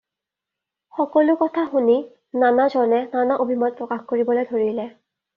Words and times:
সকলো 0.97 1.33
কথা 1.43 1.61
শুনি 1.71 1.97
নানা 2.43 2.65
জনে 2.75 3.01
নানা 3.17 3.35
অভিমত 3.43 3.73
প্ৰকাশ 3.81 4.01
কৰিবলৈ 4.13 4.49
ধৰিলে। 4.53 4.87